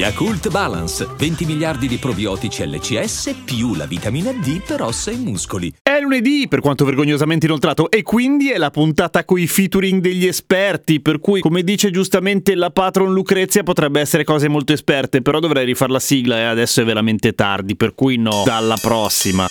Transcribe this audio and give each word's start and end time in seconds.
Yakult 0.00 0.48
Balance, 0.48 1.06
20 1.14 1.44
miliardi 1.44 1.86
di 1.86 1.98
probiotici 1.98 2.66
LCS 2.66 3.34
più 3.44 3.74
la 3.74 3.84
vitamina 3.84 4.32
D 4.32 4.62
per 4.66 4.80
ossa 4.80 5.10
e 5.10 5.16
muscoli. 5.16 5.70
È 5.82 6.00
lunedì, 6.00 6.46
per 6.48 6.60
quanto 6.60 6.86
vergognosamente 6.86 7.44
inoltrato, 7.44 7.90
e 7.90 8.02
quindi 8.02 8.50
è 8.50 8.56
la 8.56 8.70
puntata 8.70 9.26
coi 9.26 9.46
featuring 9.46 10.00
degli 10.00 10.26
esperti, 10.26 11.02
per 11.02 11.18
cui, 11.18 11.42
come 11.42 11.62
dice 11.62 11.90
giustamente 11.90 12.54
la 12.54 12.70
patron 12.70 13.12
Lucrezia, 13.12 13.62
potrebbe 13.62 14.00
essere 14.00 14.24
cose 14.24 14.48
molto 14.48 14.72
esperte, 14.72 15.20
però 15.20 15.38
dovrei 15.38 15.66
rifare 15.66 15.92
la 15.92 16.00
sigla 16.00 16.38
e 16.38 16.44
adesso 16.44 16.80
è 16.80 16.84
veramente 16.86 17.34
tardi, 17.34 17.76
per 17.76 17.94
cui 17.94 18.16
no, 18.16 18.42
dalla 18.46 18.78
prossima. 18.80 19.46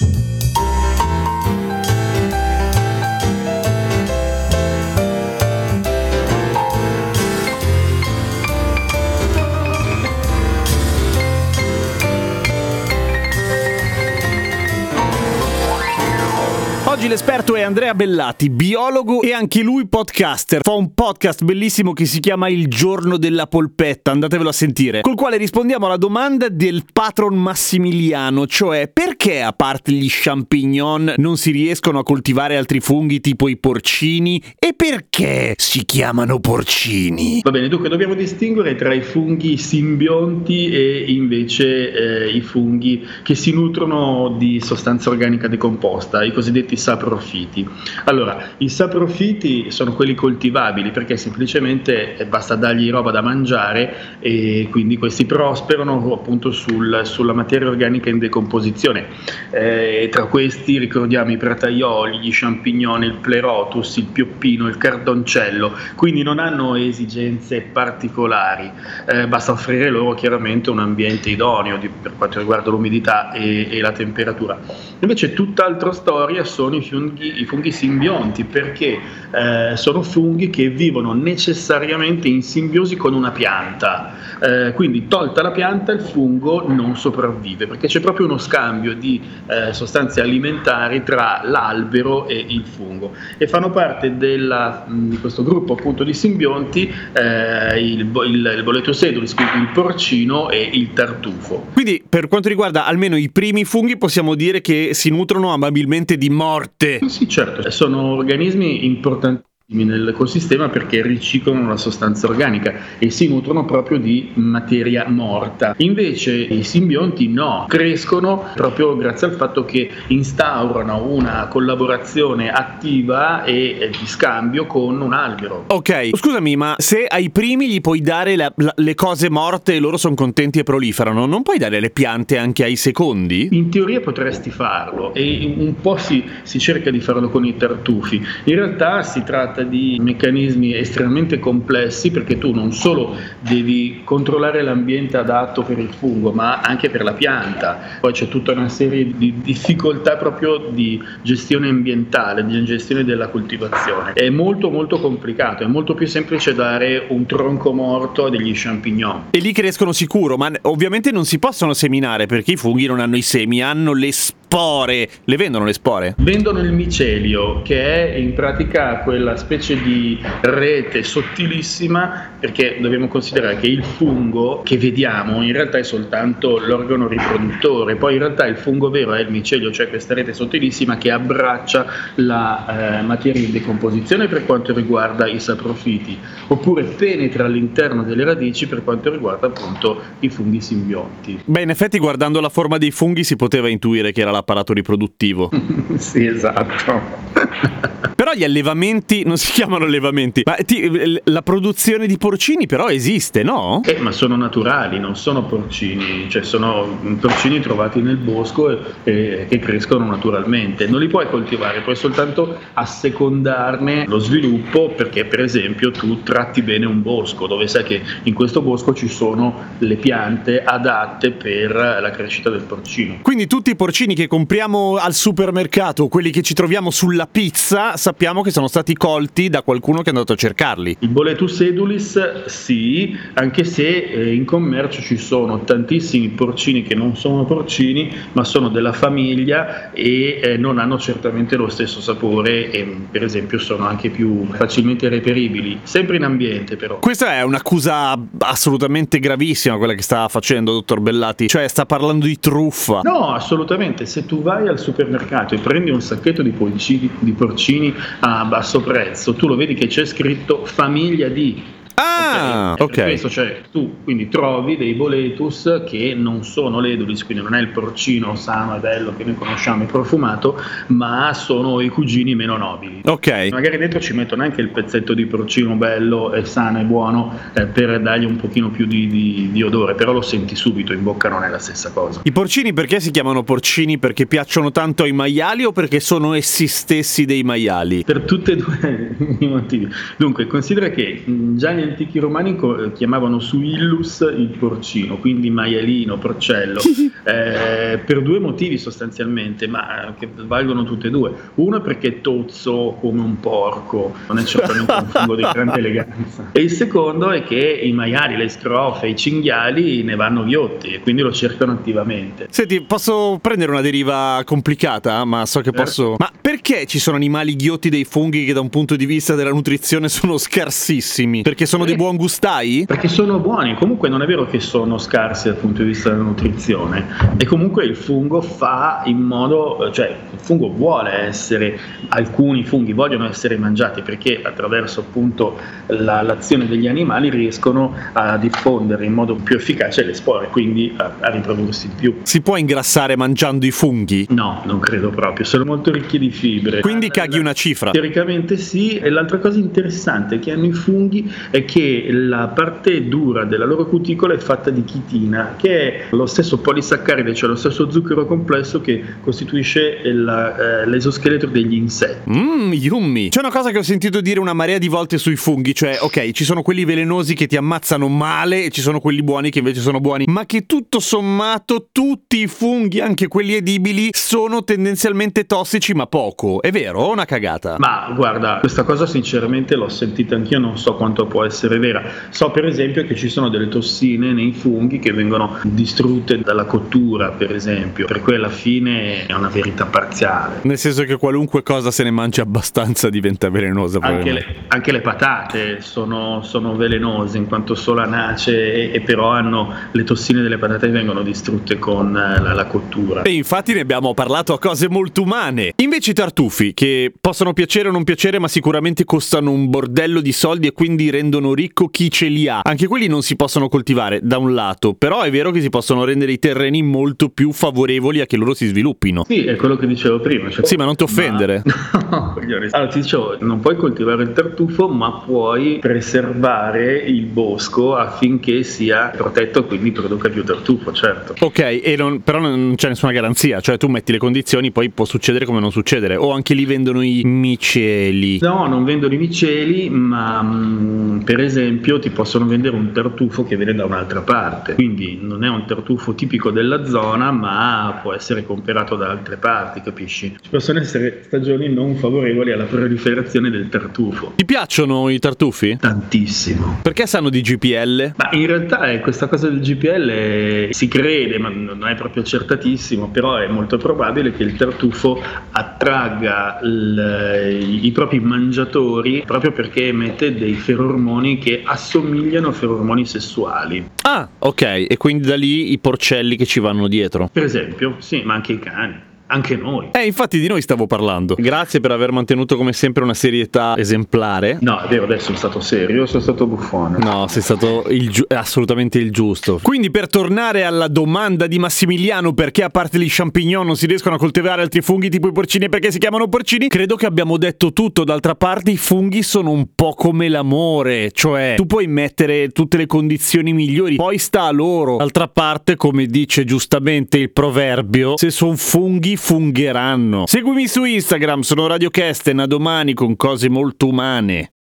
Oggi 16.99 17.07
l'esperto 17.07 17.55
è 17.55 17.61
Andrea 17.61 17.93
Bellati, 17.93 18.49
biologo 18.49 19.21
e 19.21 19.31
anche 19.31 19.61
lui 19.61 19.87
podcaster. 19.87 20.59
Fa 20.61 20.73
un 20.73 20.93
podcast 20.93 21.45
bellissimo 21.45 21.93
che 21.93 22.03
si 22.03 22.19
chiama 22.19 22.49
Il 22.49 22.67
giorno 22.67 23.15
della 23.15 23.47
polpetta, 23.47 24.11
andatevelo 24.11 24.49
a 24.49 24.51
sentire, 24.51 24.99
col 24.99 25.15
quale 25.15 25.37
rispondiamo 25.37 25.85
alla 25.85 25.95
domanda 25.95 26.49
del 26.49 26.83
patron 26.91 27.37
Massimiliano, 27.37 28.45
cioè 28.47 28.89
perché 28.91 29.41
a 29.41 29.53
parte 29.53 29.93
gli 29.93 30.07
champignon 30.09 31.13
non 31.15 31.37
si 31.37 31.51
riescono 31.51 31.99
a 31.99 32.03
coltivare 32.03 32.57
altri 32.57 32.81
funghi 32.81 33.21
tipo 33.21 33.47
i 33.47 33.55
porcini 33.55 34.43
e 34.59 34.73
perché 34.75 35.53
si 35.55 35.85
chiamano 35.85 36.41
porcini? 36.41 37.39
Va 37.41 37.51
bene, 37.51 37.69
dunque 37.69 37.87
dobbiamo 37.87 38.13
distinguere 38.13 38.75
tra 38.75 38.93
i 38.93 39.03
funghi 39.03 39.55
simbionti 39.55 40.69
e 40.69 41.05
invece 41.07 42.25
eh, 42.25 42.29
i 42.29 42.41
funghi 42.41 43.07
che 43.23 43.35
si 43.35 43.53
nutrono 43.53 44.35
di 44.37 44.59
sostanza 44.59 45.09
organica 45.09 45.47
decomposta, 45.47 46.25
i 46.25 46.33
cosiddetti 46.33 46.75
saprofiti. 46.89 47.67
Allora, 48.05 48.49
i 48.57 48.69
saprofiti 48.69 49.69
sono 49.69 49.93
quelli 49.93 50.15
coltivabili 50.15 50.89
perché 50.89 51.17
semplicemente 51.17 52.25
basta 52.27 52.55
dargli 52.55 52.89
roba 52.89 53.11
da 53.11 53.21
mangiare 53.21 54.17
e 54.19 54.67
quindi 54.71 54.97
questi 54.97 55.25
prosperano 55.25 56.13
appunto 56.13 56.49
sul, 56.51 57.01
sulla 57.03 57.33
materia 57.33 57.67
organica 57.67 58.09
in 58.09 58.17
decomposizione. 58.17 59.05
Eh, 59.51 60.09
tra 60.11 60.25
questi 60.25 60.79
ricordiamo 60.79 61.31
i 61.31 61.37
prataioli, 61.37 62.19
gli 62.19 62.29
champignon, 62.31 63.03
il 63.03 63.17
plerotus, 63.17 63.97
il 63.97 64.05
pioppino, 64.05 64.67
il 64.67 64.77
cardoncello, 64.77 65.73
quindi 65.95 66.23
non 66.23 66.39
hanno 66.39 66.75
esigenze 66.75 67.61
particolari, 67.61 68.71
eh, 69.05 69.27
basta 69.27 69.51
offrire 69.51 69.89
loro 69.91 70.15
chiaramente 70.15 70.71
un 70.71 70.79
ambiente 70.79 71.29
idoneo 71.29 71.77
di, 71.77 71.89
per 71.89 72.13
quanto 72.17 72.39
riguarda 72.39 72.71
l'umidità 72.71 73.31
e, 73.31 73.67
e 73.69 73.79
la 73.79 73.91
temperatura. 73.91 74.59
Invece 75.01 75.33
tutt'altra 75.33 75.91
storia 75.91 76.43
sono 76.43 76.78
sono 76.78 76.78
i 76.79 76.83
funghi, 76.83 77.41
i 77.41 77.45
funghi 77.45 77.71
simbionti 77.71 78.43
perché 78.43 78.99
eh, 79.31 79.75
sono 79.75 80.01
funghi 80.01 80.49
che 80.49 80.69
vivono 80.69 81.13
necessariamente 81.13 82.27
in 82.27 82.41
simbiosi 82.41 82.95
con 82.95 83.13
una 83.13 83.31
pianta. 83.31 84.15
Eh, 84.41 84.73
quindi 84.73 85.07
tolta 85.07 85.41
la 85.41 85.51
pianta 85.51 85.91
il 85.91 86.01
fungo 86.01 86.65
non 86.67 86.95
sopravvive 86.95 87.67
perché 87.67 87.87
c'è 87.87 87.99
proprio 87.99 88.25
uno 88.25 88.37
scambio 88.37 88.95
di 88.95 89.21
eh, 89.47 89.73
sostanze 89.73 90.21
alimentari 90.21 91.03
tra 91.03 91.41
l'albero 91.43 92.27
e 92.27 92.45
il 92.47 92.63
fungo 92.63 93.13
e 93.37 93.47
fanno 93.47 93.69
parte 93.69 94.15
della, 94.17 94.85
di 94.87 95.17
questo 95.17 95.43
gruppo 95.43 95.73
appunto 95.73 96.03
di 96.03 96.13
simbionti 96.13 96.89
eh, 97.13 97.79
il, 97.79 97.99
il, 97.99 98.53
il 98.57 98.63
boleto 98.63 98.93
sedulis, 98.93 99.31
il 99.31 99.69
porcino 99.73 100.49
e 100.49 100.69
il 100.71 100.93
tartufo. 100.93 101.67
Quindi 101.73 102.03
per 102.07 102.27
quanto 102.27 102.47
riguarda 102.47 102.85
almeno 102.85 103.17
i 103.17 103.29
primi 103.29 103.65
funghi 103.65 103.97
possiamo 103.97 104.35
dire 104.35 104.61
che 104.61 104.91
si 104.93 105.09
nutrono 105.09 105.51
amabilmente 105.51 106.17
di 106.17 106.29
morte 106.29 106.68
morte. 106.69 107.09
Sì, 107.09 107.27
certo, 107.27 107.69
sono 107.71 108.13
organismi 108.13 108.85
importanti 108.85 109.47
nell'ecosistema 109.69 110.69
perché 110.69 111.01
riciclano 111.01 111.67
la 111.67 111.77
sostanza 111.77 112.27
organica 112.27 112.73
e 112.97 113.09
si 113.09 113.27
nutrono 113.27 113.65
proprio 113.65 113.99
di 113.99 114.31
materia 114.35 115.07
morta. 115.07 115.75
Invece 115.77 116.33
i 116.33 116.63
simbionti 116.63 117.27
no, 117.27 117.65
crescono 117.67 118.45
proprio 118.55 118.95
grazie 118.95 119.27
al 119.27 119.33
fatto 119.33 119.65
che 119.65 119.89
instaurano 120.07 121.05
una 121.05 121.47
collaborazione 121.49 122.49
attiva 122.49 123.43
e 123.43 123.91
di 123.91 124.07
scambio 124.07 124.65
con 124.65 124.99
un 125.01 125.13
albero. 125.13 125.65
Ok, 125.67 126.09
scusami, 126.15 126.55
ma 126.55 126.75
se 126.77 127.05
ai 127.05 127.29
primi 127.29 127.69
gli 127.69 127.81
puoi 127.81 128.01
dare 128.01 128.35
la, 128.35 128.51
la, 128.57 128.73
le 128.77 128.95
cose 128.95 129.29
morte 129.29 129.75
e 129.75 129.79
loro 129.79 129.97
sono 129.97 130.15
contenti 130.15 130.59
e 130.59 130.63
proliferano, 130.63 131.25
non 131.25 131.43
puoi 131.43 131.57
dare 131.57 131.79
le 131.79 131.91
piante 131.91 132.37
anche 132.37 132.63
ai 132.63 132.75
secondi? 132.75 133.49
In 133.51 133.69
teoria 133.69 133.99
potresti 133.99 134.49
farlo 134.49 135.13
e 135.13 135.53
un 135.57 135.75
po' 135.79 135.97
si, 135.97 136.23
si 136.43 136.59
cerca 136.59 136.89
di 136.89 136.99
farlo 136.99 137.29
con 137.29 137.45
i 137.45 137.55
tartufi. 137.55 138.21
In 138.45 138.55
realtà 138.55 139.03
si 139.03 139.23
tratta 139.23 139.58
tratta 139.59 139.63
di 139.63 139.99
meccanismi 140.01 140.73
estremamente 140.73 141.39
complessi 141.39 142.11
perché 142.11 142.37
tu 142.37 142.53
non 142.53 142.71
solo 142.71 143.15
devi 143.39 144.01
controllare 144.03 144.61
l'ambiente 144.61 145.17
adatto 145.17 145.63
per 145.63 145.77
il 145.79 145.89
fungo, 145.89 146.31
ma 146.31 146.61
anche 146.61 146.89
per 146.89 147.03
la 147.03 147.13
pianta. 147.13 147.79
Poi 147.99 148.13
c'è 148.13 148.27
tutta 148.27 148.53
una 148.53 148.69
serie 148.69 149.11
di 149.15 149.41
difficoltà 149.41 150.15
proprio 150.17 150.69
di 150.69 151.01
gestione 151.21 151.67
ambientale, 151.67 152.45
di 152.45 152.63
gestione 152.63 153.03
della 153.03 153.27
coltivazione. 153.27 154.13
È 154.13 154.29
molto 154.29 154.69
molto 154.69 154.99
complicato, 154.99 155.63
è 155.63 155.67
molto 155.67 155.93
più 155.93 156.07
semplice 156.07 156.53
dare 156.53 157.05
un 157.09 157.25
tronco 157.25 157.73
morto 157.73 158.25
a 158.25 158.29
degli 158.29 158.51
champignon. 158.53 159.27
E 159.31 159.39
lì 159.39 159.51
crescono 159.51 159.91
sicuro, 159.91 160.37
ma 160.37 160.51
ovviamente 160.63 161.11
non 161.11 161.25
si 161.25 161.39
possono 161.39 161.73
seminare 161.73 162.25
perché 162.25 162.53
i 162.53 162.55
funghi 162.55 162.85
non 162.85 162.99
hanno 162.99 163.17
i 163.17 163.21
semi, 163.21 163.61
hanno 163.61 163.93
le 163.93 164.11
spore. 164.49 165.07
Le 165.25 165.35
vendono 165.35 165.63
le 165.63 165.73
spore? 165.73 166.15
Vendono 166.17 166.59
il 166.59 166.71
micelio, 166.71 167.61
che 167.61 168.13
è 168.13 168.17
in 168.17 168.33
pratica 168.33 168.97
quella 169.01 169.37
specie 169.37 169.79
di 169.79 170.19
rete 170.41 171.03
sottilissima, 171.03 172.31
perché 172.39 172.77
dobbiamo 172.81 173.07
considerare 173.07 173.57
che 173.57 173.67
il 173.67 173.83
fungo 173.83 174.63
che 174.63 174.77
vediamo 174.77 175.43
in 175.43 175.51
realtà 175.51 175.77
è 175.77 175.83
soltanto 175.83 176.57
l'organo 176.57 177.07
riproduttore, 177.07 177.95
poi 177.95 178.13
in 178.13 178.19
realtà 178.19 178.47
il 178.47 178.57
fungo 178.57 178.89
vero 178.89 179.13
è 179.13 179.19
il 179.19 179.29
micelio, 179.29 179.71
cioè 179.71 179.87
questa 179.87 180.15
rete 180.15 180.33
sottilissima 180.33 180.97
che 180.97 181.11
abbraccia 181.11 181.85
la 182.15 182.99
eh, 182.99 183.01
materia 183.03 183.41
in 183.41 183.51
decomposizione 183.51 184.27
per 184.27 184.47
quanto 184.47 184.73
riguarda 184.73 185.27
i 185.27 185.39
saprofiti, 185.39 186.17
oppure 186.47 186.83
penetra 186.85 187.45
all'interno 187.45 188.03
delle 188.03 188.23
radici 188.23 188.65
per 188.65 188.83
quanto 188.83 189.11
riguarda 189.11 189.45
appunto 189.45 190.01
i 190.21 190.29
funghi 190.29 190.59
simbionti. 190.59 191.39
Beh, 191.45 191.61
in 191.61 191.69
effetti 191.69 191.99
guardando 191.99 192.39
la 192.39 192.49
forma 192.49 192.79
dei 192.79 192.89
funghi 192.89 193.23
si 193.23 193.35
poteva 193.35 193.69
intuire 193.69 194.11
che 194.11 194.21
era 194.21 194.37
l'apparato 194.39 194.73
riproduttivo. 194.73 195.49
sì, 195.97 196.25
esatto. 196.25 197.28
Però 198.19 198.33
gli 198.33 198.43
allevamenti 198.43 199.23
non 199.23 199.37
si 199.37 199.53
chiamano 199.53 199.85
allevamenti, 199.85 200.41
ma 200.43 200.55
ti, 200.65 201.21
la 201.23 201.41
produzione 201.41 202.05
di 202.05 202.17
porcini 202.17 202.65
però 202.65 202.89
esiste, 202.89 203.43
no? 203.43 203.81
Eh, 203.85 203.97
ma 203.99 204.11
sono 204.11 204.35
naturali, 204.35 204.99
non 204.99 205.15
sono 205.15 205.43
porcini, 205.43 206.29
cioè 206.29 206.43
sono 206.43 206.99
porcini 207.17 207.61
trovati 207.61 208.01
nel 208.01 208.17
bosco 208.17 208.77
e, 209.05 209.45
che 209.49 209.59
crescono 209.59 210.05
naturalmente. 210.05 210.85
Non 210.85 210.99
li 210.99 211.07
puoi 211.07 211.29
coltivare, 211.29 211.79
puoi 211.79 211.95
soltanto 211.95 212.57
assecondarne 212.73 214.03
lo 214.05 214.19
sviluppo 214.19 214.89
perché 214.89 215.23
per 215.23 215.39
esempio 215.39 215.89
tu 215.91 216.21
tratti 216.21 216.61
bene 216.61 216.85
un 216.85 217.01
bosco 217.01 217.47
dove 217.47 217.69
sai 217.69 217.83
che 217.83 218.01
in 218.23 218.33
questo 218.33 218.61
bosco 218.61 218.93
ci 218.93 219.07
sono 219.07 219.77
le 219.77 219.95
piante 219.95 220.61
adatte 220.61 221.31
per 221.31 221.71
la 221.73 222.11
crescita 222.11 222.49
del 222.49 222.63
porcino. 222.63 223.19
Quindi 223.21 223.47
tutti 223.47 223.69
i 223.69 223.77
porcini 223.77 224.13
che 224.13 224.27
compriamo 224.27 224.97
al 224.97 225.13
supermercato, 225.13 226.09
quelli 226.09 226.31
che 226.31 226.41
ci 226.41 226.53
troviamo 226.53 226.91
sulla 226.91 227.27
pizza, 227.31 227.95
sappiamo 227.95 228.41
che 228.41 228.51
sono 228.51 228.67
stati 228.67 228.95
colti 228.95 229.49
da 229.49 229.61
qualcuno 229.61 230.01
che 230.01 230.07
è 230.07 230.09
andato 230.09 230.33
a 230.33 230.35
cercarli. 230.35 230.97
Il 230.99 231.09
boletus 231.09 231.61
edulis 231.61 232.45
sì, 232.45 233.15
anche 233.33 233.63
se 233.63 233.87
eh, 233.87 234.33
in 234.33 234.45
commercio 234.45 235.01
ci 235.01 235.17
sono 235.17 235.63
tantissimi 235.63 236.29
porcini 236.29 236.83
che 236.83 236.95
non 236.95 237.15
sono 237.15 237.45
porcini, 237.45 238.11
ma 238.33 238.43
sono 238.43 238.69
della 238.69 238.93
famiglia 238.93 239.91
e 239.91 240.39
eh, 240.41 240.57
non 240.57 240.79
hanno 240.79 240.97
certamente 240.97 241.55
lo 241.55 241.69
stesso 241.69 242.01
sapore 242.01 242.71
e 242.71 242.83
per 243.09 243.23
esempio 243.23 243.59
sono 243.59 243.87
anche 243.87 244.09
più 244.09 244.45
facilmente 244.51 245.07
reperibili, 245.09 245.79
sempre 245.83 246.17
in 246.17 246.23
ambiente 246.23 246.75
però. 246.75 246.99
Questa 246.99 247.35
è 247.35 247.43
un'accusa 247.43 248.17
assolutamente 248.39 249.19
gravissima 249.19 249.77
quella 249.77 249.93
che 249.93 250.01
sta 250.01 250.27
facendo 250.27 250.71
dottor 250.73 250.99
Bellati, 250.99 251.47
cioè 251.47 251.67
sta 251.67 251.85
parlando 251.85 252.25
di 252.25 252.39
truffa. 252.39 253.01
No, 253.03 253.33
assolutamente, 253.33 254.05
se 254.05 254.25
tu 254.25 254.41
vai 254.41 254.67
al 254.67 254.79
supermercato 254.79 255.55
e 255.55 255.59
prendi 255.59 255.91
un 255.91 256.01
sacchetto 256.01 256.41
di 256.41 256.51
porcini, 256.51 257.09
di 257.19 257.31
porcini 257.33 257.93
a 258.19 258.45
basso 258.45 258.81
prezzo, 258.81 259.33
tu 259.33 259.47
lo 259.47 259.55
vedi 259.55 259.73
che 259.73 259.87
c'è 259.87 260.05
scritto 260.05 260.65
famiglia 260.65 261.27
di 261.27 261.61
Ah, 262.01 262.73
ok. 262.77 262.81
ok. 262.81 263.01
Questo, 263.03 263.29
cioè, 263.29 263.61
tu 263.71 263.97
quindi 264.03 264.29
trovi 264.29 264.77
dei 264.77 264.93
boletus 264.93 265.83
che 265.87 266.13
non 266.15 266.43
sono 266.43 266.79
l'edulis, 266.79 267.25
quindi 267.25 267.43
non 267.43 267.53
è 267.55 267.59
il 267.59 267.67
porcino 267.69 268.35
sano 268.35 268.75
e 268.77 268.79
bello 268.79 269.13
che 269.17 269.23
noi 269.25 269.35
conosciamo 269.35 269.83
e 269.83 269.85
profumato, 269.87 270.59
ma 270.87 271.33
sono 271.33 271.81
i 271.81 271.89
cugini 271.89 272.35
meno 272.35 272.55
nobili. 272.57 273.01
Ok. 273.03 273.49
Magari 273.51 273.77
dentro 273.77 273.99
ci 273.99 274.13
mettono 274.13 274.43
anche 274.43 274.61
il 274.61 274.69
pezzetto 274.69 275.13
di 275.13 275.25
porcino 275.25 275.75
bello 275.75 276.31
e 276.33 276.45
sano 276.45 276.79
e 276.79 276.83
buono 276.83 277.37
eh, 277.53 277.65
per 277.65 277.99
dargli 277.99 278.25
un 278.25 278.37
pochino 278.37 278.69
più 278.69 278.85
di, 278.85 279.07
di- 279.07 279.49
di 279.51 279.61
odore, 279.63 279.95
però 279.95 280.13
lo 280.13 280.21
senti 280.21 280.55
subito, 280.55 280.93
in 280.93 281.03
bocca 281.03 281.27
non 281.29 281.43
è 281.43 281.49
la 281.49 281.59
stessa 281.59 281.91
cosa. 281.91 282.21
I 282.23 282.31
porcini 282.31 282.71
perché 282.73 282.99
si 282.99 283.11
chiamano 283.11 283.43
porcini? 283.43 283.97
Perché 283.97 284.25
piacciono 284.25 284.71
tanto 284.71 285.03
ai 285.03 285.11
maiali 285.11 285.63
o 285.65 285.71
perché 285.71 285.99
sono 285.99 286.33
essi 286.33 286.67
stessi 286.67 287.25
dei 287.25 287.43
maiali? 287.43 288.03
Per 288.03 288.21
tutti 288.21 288.51
e 288.51 288.55
due 288.55 289.15
i 289.39 289.47
motivi. 289.47 289.87
Dunque, 290.17 290.47
considera 290.47 290.89
che 290.89 291.21
mh, 291.25 291.57
già 291.57 291.71
gli 291.71 291.88
antichi 291.89 292.19
romani 292.19 292.57
eh, 292.57 292.91
chiamavano 292.93 293.39
suillus 293.39 294.21
il 294.21 294.55
porcino, 294.57 295.17
quindi 295.17 295.49
maialino, 295.49 296.17
porcello, 296.17 296.79
eh, 297.23 297.99
per 297.99 298.21
due 298.21 298.39
motivi 298.39 298.77
sostanzialmente, 298.77 299.67
ma 299.67 300.09
eh, 300.09 300.13
che 300.17 300.29
valgono 300.45 300.83
tutte 300.83 301.07
e 301.07 301.09
due. 301.09 301.31
Uno 301.55 301.81
perché 301.81 302.07
è 302.07 302.21
tozzo 302.21 302.97
come 302.99 303.21
un 303.21 303.39
porco, 303.39 304.13
non 304.27 304.39
è 304.39 304.43
certamente 304.43 304.91
un 304.91 305.07
fungo 305.07 305.35
di 305.35 305.41
grande 305.51 305.79
eleganza. 305.79 306.49
E 306.51 306.61
il 306.61 306.71
secondo 306.71 307.31
è 307.31 307.43
che 307.43 307.57
i 307.57 307.91
maiali, 307.91 308.35
le 308.35 308.49
scrofe, 308.49 309.07
i 309.07 309.15
cinghiali 309.15 310.03
ne 310.03 310.15
vanno 310.15 310.43
ghiotti 310.43 310.93
e 310.93 310.99
quindi 310.99 311.21
lo 311.21 311.31
cercano 311.31 311.73
attivamente. 311.73 312.47
Senti, 312.49 312.81
posso 312.81 313.37
prendere 313.41 313.71
una 313.71 313.81
deriva 313.81 314.41
complicata, 314.45 315.23
ma 315.25 315.45
so 315.45 315.59
che 315.59 315.71
Certo. 315.71 315.83
posso. 315.83 316.15
Ma 316.17 316.31
perché 316.39 316.85
ci 316.85 316.99
sono 316.99 317.15
animali 317.15 317.55
ghiotti 317.55 317.89
dei 317.89 318.05
funghi 318.05 318.45
che 318.45 318.53
da 318.53 318.61
un 318.61 318.69
punto 318.69 318.95
di 318.95 319.05
vista 319.05 319.35
della 319.35 319.51
nutrizione 319.51 320.09
sono 320.09 320.37
scarsissimi? 320.37 321.41
Perché 321.41 321.65
sono 321.65 321.78
dei 321.85 321.95
buon 321.95 322.15
gustai? 322.15 322.85
Perché 322.87 323.07
sono 323.07 323.39
buoni, 323.39 323.75
comunque 323.75 324.09
non 324.09 324.21
è 324.21 324.25
vero 324.25 324.45
che 324.45 324.59
sono 324.59 324.97
scarsi 324.97 325.47
dal 325.47 325.57
punto 325.57 325.81
di 325.81 325.89
vista 325.89 326.09
della 326.09 326.23
nutrizione 326.23 327.05
e 327.37 327.45
comunque 327.45 327.85
il 327.85 327.95
fungo 327.95 328.41
fa 328.41 329.01
in 329.05 329.19
modo, 329.19 329.89
cioè 329.91 330.07
il 330.07 330.39
fungo 330.39 330.69
vuole 330.71 331.11
essere, 331.11 331.77
alcuni 332.09 332.63
funghi 332.63 332.93
vogliono 332.93 333.27
essere 333.27 333.57
mangiati 333.57 334.01
perché 334.01 334.41
attraverso 334.43 335.01
appunto 335.01 335.57
la- 335.87 336.21
l'azione 336.21 336.67
degli 336.67 336.87
animali 336.87 337.29
riescono 337.29 337.93
a 338.13 338.37
diffondere 338.37 339.05
in 339.05 339.13
modo 339.13 339.35
più 339.35 339.55
efficace 339.55 340.03
le 340.03 340.13
spore, 340.13 340.47
quindi 340.47 340.93
a, 340.97 341.13
a 341.19 341.29
riprodursi 341.29 341.87
di 341.89 341.93
più. 341.97 342.15
Si 342.23 342.41
può 342.41 342.57
ingrassare 342.57 343.15
mangiando 343.15 343.65
i 343.65 343.71
funghi? 343.71 344.27
No, 344.29 344.61
non 344.65 344.79
credo 344.79 345.09
proprio, 345.09 345.45
sono 345.45 345.65
molto 345.65 345.91
ricchi 345.91 346.17
di 346.17 346.31
fibre. 346.31 346.81
Quindi 346.81 347.09
caghi 347.09 347.37
una 347.39 347.53
cifra. 347.53 347.91
Teoricamente 347.91 348.57
sì, 348.57 348.97
e 348.97 349.09
l'altra 349.09 349.37
cosa 349.37 349.59
interessante 349.59 350.39
che 350.39 350.51
hanno 350.51 350.65
i 350.65 350.71
funghi 350.71 351.31
è 351.49 351.65
che 351.65 351.68
la 352.11 352.47
parte 352.47 353.07
dura 353.07 353.45
della 353.45 353.65
loro 353.65 353.85
cuticola 353.85 354.33
è 354.33 354.37
fatta 354.37 354.69
di 354.69 354.83
chitina, 354.83 355.55
che 355.57 355.69
è 355.79 356.05
lo 356.11 356.25
stesso 356.25 356.59
polisaccaride, 356.59 357.33
cioè 357.33 357.49
lo 357.49 357.55
stesso 357.55 357.89
zucchero 357.91 358.25
complesso 358.25 358.81
che 358.81 359.03
costituisce 359.21 359.99
il- 360.03 360.55
eh, 360.59 360.87
l'esoscheletro 360.87 361.49
degli 361.49 361.73
insetti. 361.75 362.29
Mmm, 362.29 362.73
yummy. 362.73 363.29
C'è 363.29 363.39
una 363.39 363.51
cosa 363.51 363.71
che 363.71 363.77
ho 363.77 363.83
sentito 363.83 364.21
dire 364.21 364.39
una 364.39 364.53
marea 364.53 364.77
di 364.77 364.87
volte 364.87 365.17
sui 365.17 365.35
funghi, 365.35 365.73
cioè, 365.75 365.97
ok, 366.01 366.31
ci 366.31 366.43
sono 366.43 366.61
quelli 366.61 366.85
velenosi 366.85 367.35
che 367.35 367.47
ti 367.47 367.55
ammazzano 367.55 368.07
male 368.07 368.65
e 368.65 368.69
ci 368.69 368.81
sono 368.81 368.99
quelli 368.99 369.21
buoni 369.21 369.49
che 369.49 369.59
invece 369.59 369.81
sono 369.81 369.99
buoni, 369.99 370.25
ma 370.27 370.45
che 370.45 370.65
tutto 370.65 370.99
sommato 370.99 371.89
tutti 371.91 372.41
i 372.41 372.47
funghi, 372.47 372.99
anche 372.99 373.27
quelli 373.27 373.53
edibili, 373.53 374.09
sono 374.11 374.63
tendenzialmente 374.63 375.45
tossici, 375.45 375.93
ma 375.93 376.07
poco. 376.07 376.61
È 376.61 376.71
vero 376.71 377.01
o 377.01 377.11
una 377.11 377.25
cagata? 377.25 377.75
Ma 377.77 378.11
guarda, 378.15 378.57
questa 378.59 378.83
cosa 378.83 379.05
sinceramente 379.05 379.75
l'ho 379.75 379.89
sentita 379.89 380.35
anch'io, 380.35 380.59
non 380.59 380.77
so 380.77 380.95
quanto 380.95 381.25
può 381.25 381.43
essere 381.43 381.57
vera. 381.67 382.03
So 382.29 382.51
per 382.51 382.65
esempio 382.65 383.05
che 383.05 383.15
ci 383.15 383.29
sono 383.29 383.49
delle 383.49 383.67
tossine 383.67 384.31
nei 384.31 384.53
funghi 384.53 384.99
che 384.99 385.11
vengono 385.11 385.57
distrutte 385.63 386.39
dalla 386.39 386.65
cottura, 386.65 387.29
per 387.31 387.53
esempio, 387.53 388.05
per 388.05 388.21
cui 388.21 388.35
alla 388.35 388.49
fine 388.49 389.25
è 389.25 389.33
una 389.33 389.49
verità 389.49 389.85
parziale. 389.85 390.61
Nel 390.63 390.77
senso 390.77 391.03
che 391.03 391.17
qualunque 391.17 391.63
cosa 391.63 391.91
se 391.91 392.03
ne 392.03 392.11
mangia 392.11 392.41
abbastanza 392.41 393.09
diventa 393.09 393.49
velenosa. 393.49 393.99
Anche 394.01 394.31
le, 394.31 394.45
anche 394.67 394.91
le 394.91 395.01
patate 395.01 395.81
sono, 395.81 396.41
sono 396.43 396.75
velenose 396.75 397.37
in 397.37 397.47
quanto 397.47 397.75
solanacee 397.75 398.91
e, 398.91 398.91
e 398.93 399.01
però 399.01 399.29
hanno 399.29 399.73
le 399.91 400.03
tossine 400.03 400.41
delle 400.41 400.57
patate 400.57 400.87
vengono 400.89 401.21
distrutte 401.21 401.77
con 401.77 402.15
eh, 402.15 402.41
la, 402.41 402.53
la 402.53 402.65
cottura. 402.65 403.23
E 403.23 403.31
infatti 403.31 403.73
ne 403.73 403.81
abbiamo 403.81 404.13
parlato 404.13 404.53
a 404.53 404.59
cose 404.59 404.89
molto 404.89 405.21
umane. 405.21 405.73
Invece 405.77 406.11
i 406.11 406.13
tartufi, 406.13 406.73
che 406.73 407.11
possono 407.19 407.53
piacere 407.53 407.89
o 407.89 407.91
non 407.91 408.03
piacere, 408.03 408.39
ma 408.39 408.47
sicuramente 408.47 409.05
costano 409.05 409.51
un 409.51 409.69
bordello 409.69 410.21
di 410.21 410.31
soldi 410.31 410.67
e 410.67 410.71
quindi 410.71 411.09
rendono 411.09 411.38
ricco 411.53 411.87
chi 411.89 412.09
ce 412.11 412.27
li 412.27 412.47
ha. 412.47 412.59
Anche 412.63 412.87
quelli 412.87 413.07
non 413.07 413.21
si 413.21 413.35
possono 413.35 413.67
coltivare, 413.69 414.19
da 414.21 414.37
un 414.37 414.53
lato, 414.53 414.93
però 414.93 415.21
è 415.21 415.31
vero 415.31 415.51
che 415.51 415.61
si 415.61 415.69
possono 415.69 416.03
rendere 416.03 416.31
i 416.31 416.39
terreni 416.39 416.81
molto 416.83 417.29
più 417.29 417.51
favorevoli 417.51 418.21
a 418.21 418.25
che 418.25 418.37
loro 418.37 418.53
si 418.53 418.67
sviluppino. 418.67 419.23
Sì, 419.27 419.43
è 419.45 419.55
quello 419.55 419.75
che 419.75 419.87
dicevo 419.87 420.19
prima. 420.19 420.49
cioè- 420.49 420.65
Sì, 420.65 420.75
ma 420.75 420.85
non 420.85 420.95
ti 420.95 421.03
offendere. 421.03 421.63
No, 422.09 422.33
coglione. 422.33 422.67
allora 422.71 422.89
ti 422.89 423.01
dicevo, 423.01 423.37
non 423.41 423.59
puoi 423.59 423.75
coltivare 423.75 424.23
il 424.23 424.31
tartufo, 424.33 424.87
ma 424.87 425.21
puoi 425.23 425.77
preservare 425.79 426.97
il 426.97 427.23
bosco 427.25 427.95
affinché 427.95 428.63
sia 428.63 429.11
protetto 429.15 429.63
quindi 429.65 429.91
produca 429.91 430.27
più 430.29 430.43
tartufo, 430.43 430.91
certo. 430.91 431.35
Ok, 431.39 431.59
e 431.59 431.95
non- 431.97 432.21
però 432.21 432.39
non 432.39 432.73
c'è 432.75 432.87
nessuna 432.89 433.11
garanzia, 433.11 433.59
cioè 433.61 433.77
tu 433.77 433.87
metti 433.87 434.11
le 434.11 434.17
condizioni, 434.17 434.71
poi 434.71 434.89
può 434.89 435.05
succedere 435.05 435.45
come 435.45 435.59
non 435.59 435.71
succedere. 435.71 436.15
O 436.15 436.31
anche 436.31 436.53
lì 436.55 436.65
vendono 436.65 437.01
i 437.01 437.21
miceli. 437.23 438.39
No, 438.41 438.65
non 438.67 438.83
vendono 438.83 439.13
i 439.13 439.17
miceli, 439.17 439.89
ma 439.89 440.41
mm, 440.41 441.19
per 441.29 441.41
esempio 441.41 441.99
ti 441.99 442.09
possono 442.09 442.47
vendere 442.47 442.75
un 442.75 442.91
tartufo 442.91 443.43
che 443.45 443.55
viene 443.55 443.75
da 443.75 443.85
un'altra 443.85 444.21
parte. 444.21 444.73
Quindi 444.73 445.19
non 445.21 445.43
è 445.43 445.47
un 445.47 445.63
tartufo 445.67 446.15
tipico 446.15 446.49
della 446.49 446.85
zona, 446.85 447.29
ma 447.29 447.99
può 448.01 448.15
essere 448.15 448.43
comprato 448.43 448.95
da 448.95 449.11
altre 449.11 449.37
parti, 449.37 449.79
capisci? 449.81 450.35
Ci 450.41 450.49
possono 450.49 450.79
essere 450.79 451.21
stagioni 451.21 451.71
non 451.71 451.93
favorevoli 451.97 452.51
alla 452.51 452.63
proliferazione 452.63 453.51
del 453.51 453.69
tartufo. 453.69 454.33
Ti 454.37 454.43
piacciono 454.43 455.07
i 455.09 455.19
tartufi? 455.19 455.77
Tantissimo. 455.79 456.79
Perché 456.81 457.05
sanno 457.05 457.29
di 457.29 457.41
GPL? 457.41 458.13
Ma 458.15 458.29
in 458.31 458.47
realtà 458.47 458.89
eh, 458.89 458.99
questa 458.99 459.27
cosa 459.27 459.49
del 459.49 459.59
GPL 459.59 460.09
eh, 460.09 460.67
si 460.71 460.87
crede, 460.87 461.37
ma 461.37 461.49
non 461.49 461.85
è 461.87 461.93
proprio 461.93 462.23
accertatissimo, 462.23 463.09
però 463.11 463.35
è 463.35 463.47
molto 463.47 463.77
probabile 463.77 464.31
che 464.31 464.41
il 464.41 464.55
tartufo 464.55 465.21
attragga 465.51 466.57
il- 466.63 467.57
i, 467.61 467.85
i 467.85 467.91
propri 467.91 468.19
mangiatori 468.19 469.21
proprio 469.27 469.51
perché 469.51 469.89
emette 469.89 470.33
dei 470.33 470.53
ferormoni 470.53 471.17
che 471.37 471.61
assomigliano 471.63 472.49
a 472.49 472.51
ferormoni 472.51 473.05
sessuali. 473.05 473.85
Ah, 474.03 474.27
ok, 474.39 474.61
e 474.87 474.97
quindi 474.97 475.27
da 475.27 475.35
lì 475.35 475.71
i 475.71 475.77
porcelli 475.79 476.35
che 476.35 476.45
ci 476.45 476.59
vanno 476.59 476.87
dietro. 476.87 477.29
Per 477.31 477.43
esempio, 477.43 477.95
sì, 477.99 478.21
ma 478.23 478.33
anche 478.35 478.53
i 478.53 478.59
cani, 478.59 478.95
anche 479.31 479.55
noi. 479.55 479.89
Eh, 479.91 480.05
infatti 480.05 480.39
di 480.39 480.47
noi 480.47 480.61
stavo 480.61 480.87
parlando. 480.87 481.35
Grazie 481.37 481.79
per 481.79 481.91
aver 481.91 482.11
mantenuto 482.11 482.57
come 482.57 482.73
sempre 482.73 483.03
una 483.03 483.13
serietà 483.13 483.77
esemplare. 483.77 484.57
No, 484.61 484.79
è 484.79 484.87
vero, 484.87 485.03
adesso 485.03 485.25
sono 485.25 485.37
stato 485.37 485.59
serio, 485.59 486.05
sono 486.05 486.21
stato 486.21 486.47
buffone. 486.47 486.97
No, 486.99 487.27
sei 487.27 487.41
stato 487.41 487.85
il 487.89 488.09
giu- 488.09 488.31
assolutamente 488.33 488.97
il 488.97 489.11
giusto. 489.11 489.59
Quindi 489.61 489.91
per 489.91 490.07
tornare 490.07 490.63
alla 490.63 490.87
domanda 490.87 491.47
di 491.47 491.59
Massimiliano 491.59 492.33
perché 492.33 492.63
a 492.63 492.69
parte 492.69 492.99
gli 492.99 493.07
champignon 493.07 493.65
non 493.65 493.75
si 493.75 493.85
riescono 493.85 494.15
a 494.15 494.17
coltivare 494.17 494.61
altri 494.61 494.81
funghi 494.81 495.09
tipo 495.09 495.27
i 495.27 495.31
porcini 495.31 495.65
e 495.65 495.69
perché 495.69 495.91
si 495.91 495.99
chiamano 495.99 496.27
porcini, 496.27 496.67
credo 496.67 496.95
che 496.95 497.05
abbiamo 497.05 497.37
detto 497.37 497.71
tutto. 497.71 498.03
D'altra 498.03 498.35
parte 498.35 498.71
i 498.71 498.77
funghi 498.77 499.21
sono 499.21 499.51
un 499.51 499.67
po' 499.75 499.93
come 499.93 500.27
l'amore, 500.27 501.11
cioè 501.11 501.53
tu 501.55 501.65
puoi 501.65 501.85
mettere 501.87 502.49
tutte 502.49 502.77
le 502.77 502.87
condizioni 502.87 503.53
migliori, 503.53 503.95
poi 503.95 504.17
sta 504.17 504.43
a 504.43 504.51
loro. 504.51 504.97
D'altra 504.97 505.27
parte, 505.27 505.75
come 505.75 506.07
dice 506.07 506.45
giustamente 506.45 507.17
il 507.17 507.31
proverbio, 507.31 508.17
se 508.17 508.31
sono 508.31 508.55
funghi 508.55 509.17
fungheranno. 509.19 510.25
Seguimi 510.25 510.67
su 510.67 510.85
Instagram, 510.85 511.41
sono 511.41 511.67
Radio 511.67 511.89
Kesten, 511.89 512.39
a 512.39 512.47
domani 512.47 512.93
con 512.93 513.15
cose 513.15 513.49
molto 513.49 513.87
umane. 513.87 514.53